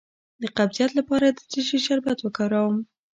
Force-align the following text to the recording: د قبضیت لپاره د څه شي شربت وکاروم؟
د 0.41 0.43
قبضیت 0.57 0.91
لپاره 0.99 1.25
د 1.31 1.39
څه 1.51 1.59
شي 1.67 1.79
شربت 1.85 2.17
وکاروم؟ 2.21 2.75